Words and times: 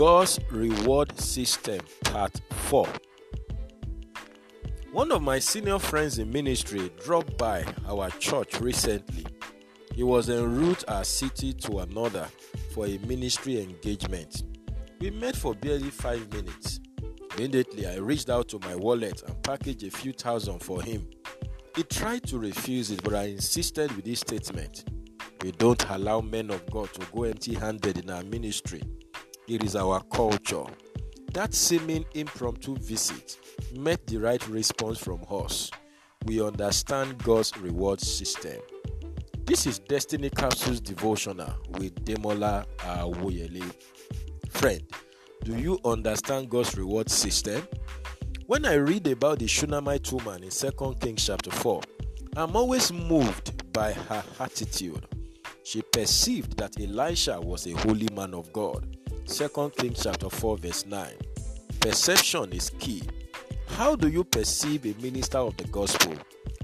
God's 0.00 0.40
Reward 0.50 1.20
System, 1.20 1.78
Part 2.04 2.40
4. 2.52 2.88
One 4.92 5.12
of 5.12 5.20
my 5.20 5.38
senior 5.38 5.78
friends 5.78 6.18
in 6.18 6.32
ministry 6.32 6.90
dropped 7.04 7.36
by 7.36 7.66
our 7.86 8.08
church 8.12 8.62
recently. 8.62 9.26
He 9.94 10.02
was 10.02 10.30
en 10.30 10.56
route 10.56 10.84
a 10.88 11.04
city 11.04 11.52
to 11.52 11.80
another 11.80 12.26
for 12.72 12.86
a 12.86 12.96
ministry 13.06 13.60
engagement. 13.60 14.44
We 15.00 15.10
met 15.10 15.36
for 15.36 15.54
barely 15.54 15.90
five 15.90 16.32
minutes. 16.32 16.80
Immediately, 17.36 17.86
I 17.86 17.96
reached 17.96 18.30
out 18.30 18.48
to 18.48 18.58
my 18.60 18.76
wallet 18.76 19.22
and 19.26 19.42
packaged 19.42 19.84
a 19.84 19.90
few 19.90 20.14
thousand 20.14 20.60
for 20.60 20.80
him. 20.80 21.10
He 21.76 21.82
tried 21.82 22.22
to 22.28 22.38
refuse 22.38 22.90
it, 22.90 23.02
but 23.02 23.14
I 23.14 23.24
insisted 23.24 23.94
with 23.94 24.06
this 24.06 24.20
statement 24.20 24.82
We 25.44 25.52
don't 25.52 25.90
allow 25.90 26.22
men 26.22 26.50
of 26.50 26.64
God 26.70 26.90
to 26.94 27.06
go 27.12 27.24
empty 27.24 27.52
handed 27.52 27.98
in 27.98 28.08
our 28.08 28.24
ministry. 28.24 28.80
It 29.50 29.64
is 29.64 29.74
our 29.74 30.00
culture. 30.12 30.62
That 31.32 31.54
seeming 31.54 32.04
impromptu 32.14 32.76
visit 32.76 33.36
met 33.76 34.06
the 34.06 34.18
right 34.18 34.46
response 34.46 34.96
from 34.96 35.24
us. 35.28 35.72
We 36.24 36.40
understand 36.40 37.18
God's 37.24 37.58
reward 37.58 38.00
system. 38.00 38.60
This 39.46 39.66
is 39.66 39.80
Destiny 39.80 40.30
Capsules 40.30 40.78
Devotional 40.80 41.52
with 41.70 41.96
Demola 42.04 42.64
Awoyele. 42.78 43.74
Friend, 44.50 44.80
do 45.42 45.56
you 45.56 45.80
understand 45.84 46.48
God's 46.48 46.76
reward 46.78 47.10
system? 47.10 47.66
When 48.46 48.64
I 48.64 48.74
read 48.74 49.08
about 49.08 49.40
the 49.40 49.48
Shunammite 49.48 50.12
woman 50.12 50.44
in 50.44 50.50
2 50.50 50.96
Kings 51.00 51.26
chapter 51.26 51.50
4, 51.50 51.82
I'm 52.36 52.54
always 52.54 52.92
moved 52.92 53.72
by 53.72 53.94
her 53.94 54.22
attitude. 54.38 55.08
She 55.64 55.82
perceived 55.82 56.56
that 56.58 56.80
Elisha 56.80 57.40
was 57.40 57.66
a 57.66 57.72
holy 57.72 58.08
man 58.14 58.32
of 58.32 58.52
God. 58.52 58.96
2 59.26 59.72
Kings 59.76 60.02
chapter 60.02 60.28
4 60.28 60.56
verse 60.58 60.86
9. 60.86 61.08
Perception 61.80 62.52
is 62.52 62.70
key. 62.78 63.02
How 63.68 63.96
do 63.96 64.08
you 64.08 64.24
perceive 64.24 64.84
a 64.84 65.00
minister 65.02 65.38
of 65.38 65.56
the 65.56 65.64
gospel? 65.64 66.14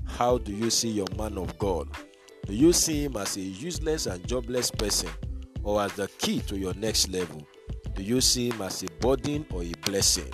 How 0.05 0.39
do 0.39 0.53
you 0.53 0.70
see 0.70 0.91
your 0.91 1.06
man 1.17 1.39
of 1.39 1.58
God? 1.58 1.89
Do 2.47 2.55
you 2.55 2.72
see 2.72 3.05
him 3.05 3.17
as 3.17 3.36
a 3.36 3.41
useless 3.41 4.06
and 4.06 4.27
jobless 4.27 4.70
person 4.70 5.11
or 5.62 5.83
as 5.83 5.92
the 5.95 6.08
key 6.19 6.41
to 6.41 6.58
your 6.58 6.75
next 6.75 7.08
level? 7.08 7.47
Do 7.95 8.03
you 8.03 8.20
see 8.20 8.50
him 8.50 8.61
as 8.62 8.83
a 8.83 8.86
burden 9.00 9.47
or 9.52 9.62
a 9.62 9.73
blessing? 9.84 10.30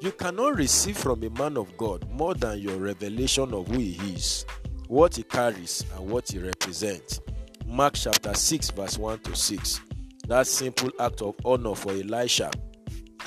You 0.00 0.12
cannot 0.12 0.56
receive 0.56 0.96
from 0.96 1.22
a 1.24 1.30
man 1.30 1.56
of 1.56 1.76
God 1.76 2.08
more 2.10 2.34
than 2.34 2.60
your 2.60 2.76
revelation 2.76 3.52
of 3.52 3.66
who 3.68 3.78
he 3.78 3.96
is, 4.14 4.46
what 4.88 5.16
he 5.16 5.22
carries, 5.22 5.84
and 5.96 6.10
what 6.10 6.28
he 6.30 6.38
represents. 6.38 7.20
Mark 7.66 7.94
chapter 7.94 8.32
6, 8.32 8.70
verse 8.70 8.98
1 8.98 9.18
to 9.20 9.34
6. 9.34 9.80
That 10.26 10.46
simple 10.46 10.90
act 10.98 11.22
of 11.22 11.36
honor 11.44 11.74
for 11.74 11.92
Elisha 11.92 12.50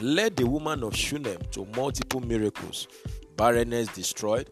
led 0.01 0.35
the 0.35 0.45
woman 0.45 0.83
of 0.83 0.95
Shunem 0.95 1.39
to 1.51 1.65
multiple 1.75 2.19
miracles 2.21 2.87
barrenness 3.39 3.87
destroyed, 3.87 4.49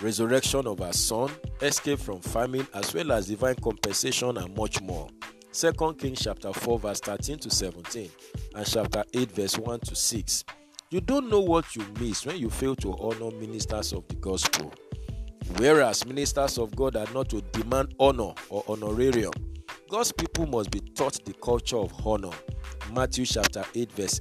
resurrection 0.00 0.66
of 0.66 0.78
her 0.78 0.92
son, 0.94 1.30
escape 1.60 1.98
from 1.98 2.18
famine, 2.22 2.66
as 2.72 2.94
well 2.94 3.12
as 3.12 3.26
divine 3.26 3.56
compensation 3.56 4.38
and 4.38 4.56
much 4.56 4.80
more. 4.80 5.06
2 5.52 5.72
Kings 5.98 6.20
chapter 6.22 6.50
4 6.50 6.78
verse 6.78 7.00
13 7.00 7.38
to 7.40 7.50
17 7.50 8.10
and 8.54 8.66
chapter 8.66 9.04
8 9.12 9.30
verse 9.32 9.58
1 9.58 9.80
to 9.80 9.94
6. 9.94 10.44
You 10.90 11.02
don't 11.02 11.28
know 11.28 11.40
what 11.40 11.76
you 11.76 11.84
miss 12.00 12.24
when 12.24 12.38
you 12.38 12.48
fail 12.48 12.74
to 12.76 12.96
honor 12.98 13.30
ministers 13.38 13.92
of 13.92 14.08
the 14.08 14.14
gospel. 14.16 14.72
Whereas 15.56 16.06
ministers 16.06 16.56
of 16.58 16.74
God 16.74 16.96
are 16.96 17.12
not 17.12 17.28
to 17.30 17.42
demand 17.52 17.94
honor 18.00 18.32
or 18.48 18.64
honorarium, 18.66 19.32
God's 19.88 20.10
people 20.10 20.46
must 20.46 20.70
be 20.70 20.80
taught 20.80 21.24
the 21.24 21.32
culture 21.34 21.76
of 21.76 21.92
honor. 22.04 22.32
Matthew 22.92 23.24
chapter 23.24 23.64
8 23.74 23.92
verse 23.92 24.20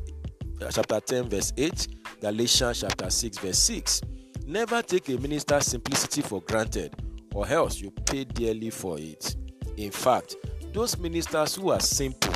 uh, 0.62 0.70
chapter 0.72 1.00
10 1.00 1.30
verse 1.30 1.54
8, 1.58 1.88
Galatians 2.22 2.82
chapter 2.82 3.10
6 3.10 3.38
verse 3.40 3.58
6. 3.58 4.02
Never 4.46 4.82
take 4.84 5.10
a 5.10 5.18
minister's 5.18 5.66
simplicity 5.66 6.22
for 6.22 6.42
granted 6.42 6.94
or 7.34 7.48
else 7.48 7.82
you 7.82 7.90
pay 7.92 8.26
dearly 8.26 8.70
for 8.70 9.00
it. 9.00 9.36
In 9.78 9.92
fact, 9.92 10.36
those 10.72 10.98
ministers 11.00 11.56
who 11.56 11.72
are 11.72 11.80
simple, 11.80 12.34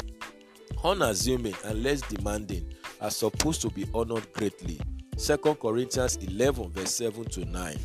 unassuming 0.83 1.55
and 1.65 1.83
less 1.83 2.01
demanding 2.01 2.73
are 2.99 3.11
supposed 3.11 3.61
to 3.61 3.69
be 3.69 3.85
honored 3.93 4.31
greatly. 4.33 4.79
2 5.17 5.37
Corinthians 5.37 6.17
11, 6.17 6.71
verse 6.71 6.95
7 6.95 7.25
to 7.25 7.45
9. 7.45 7.77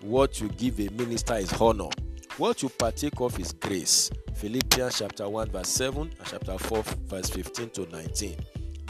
What 0.00 0.40
you 0.40 0.48
give 0.48 0.80
a 0.80 0.88
minister 0.90 1.34
is 1.34 1.52
honor. 1.60 1.90
What 2.38 2.62
you 2.62 2.68
partake 2.68 3.20
of 3.20 3.36
is 3.40 3.52
grace. 3.52 4.12
Philippians 4.36 5.00
chapter 5.00 5.28
1, 5.28 5.50
verse 5.50 5.70
7 5.70 6.02
and 6.02 6.12
chapter 6.24 6.56
4, 6.56 6.84
verse 7.06 7.30
15 7.30 7.70
to 7.70 7.86
19. 7.90 8.36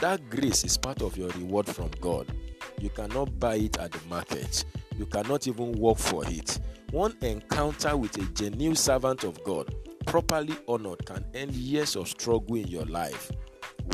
That 0.03 0.29
grace 0.29 0.65
is 0.65 0.77
part 0.77 1.01
of 1.01 1.17
your 1.17 1.31
reward 1.31 1.67
from 1.67 1.91
God. 1.99 2.27
You 2.79 2.91
cannot 2.91 3.41
buy 3.41 3.55
it 3.55 3.79
at 3.79 3.93
the 3.93 4.07
market. 4.07 4.67
You 4.99 5.07
cannot 5.07 5.49
even 5.49 5.73
work 5.73 5.97
for 5.97 6.27
it. 6.27 6.61
One 6.91 7.17
encounter 7.23 7.97
with 7.97 8.19
a 8.19 8.27
genuine 8.35 8.77
servant 8.77 9.25
of 9.25 9.43
God, 9.45 9.75
properly 10.05 10.55
honored, 10.69 11.07
can 11.07 11.25
end 11.33 11.53
years 11.53 11.97
of 11.97 12.07
struggle 12.07 12.57
in 12.57 12.67
your 12.67 12.85
life 12.85 13.31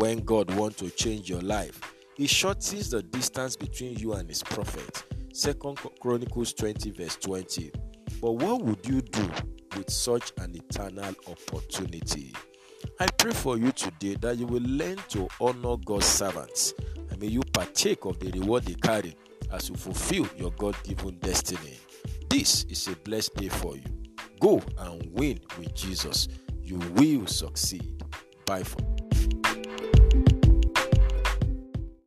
when 0.01 0.25
God 0.25 0.53
wants 0.57 0.79
to 0.79 0.91
change 0.91 1.31
your 1.31 1.43
life. 1.43 1.81
He 2.17 2.27
shortens 2.27 2.91
the 2.91 3.05
distance 3.05 3.55
between 3.55 3.99
you 3.99 4.15
and 4.15 4.29
his 4.29 4.43
prophet. 4.43 5.05
Second 5.33 5.79
Chronicles 6.01 6.53
20, 6.55 6.91
verse 6.91 7.15
20. 7.17 7.71
But 8.25 8.37
what 8.37 8.63
would 8.63 8.87
you 8.87 9.03
do 9.03 9.31
with 9.77 9.91
such 9.91 10.33
an 10.39 10.57
eternal 10.57 11.15
opportunity? 11.29 12.33
I 12.99 13.07
pray 13.09 13.33
for 13.33 13.59
you 13.59 13.71
today 13.71 14.15
that 14.23 14.39
you 14.39 14.47
will 14.47 14.63
learn 14.63 14.97
to 15.11 15.29
honor 15.43 15.77
God's 15.85 16.07
servants 16.07 16.73
and 17.11 17.21
may 17.21 17.27
you 17.27 17.43
partake 17.53 18.07
of 18.07 18.19
the 18.21 18.31
reward 18.31 18.63
they 18.65 18.77
carry 18.77 19.15
as 19.53 19.69
you 19.69 19.75
fulfill 19.75 20.27
your 20.39 20.53
God 20.53 20.75
given 20.85 21.19
destiny. 21.19 21.79
This 22.31 22.65
is 22.71 22.89
a 22.89 22.97
blessed 22.97 23.35
day 23.35 23.51
for 23.51 23.77
you. 23.77 23.85
Go 24.41 24.63
and 24.79 25.07
win 25.13 25.39
with 25.59 25.75
Jesus. 25.75 26.29
You 26.63 26.79
will 26.95 27.27
succeed. 27.27 28.03
Bye 28.47 28.63
for 28.63 28.94